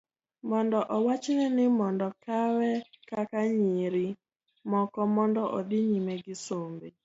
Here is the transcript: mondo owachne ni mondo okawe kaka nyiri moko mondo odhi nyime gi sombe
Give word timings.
mondo 0.49 0.77
owachne 0.97 1.45
ni 1.55 1.65
mondo 1.77 2.03
okawe 2.11 2.69
kaka 3.09 3.39
nyiri 3.59 4.07
moko 4.71 4.99
mondo 5.15 5.41
odhi 5.57 5.79
nyime 5.89 6.13
gi 6.23 6.35
sombe 6.45 6.87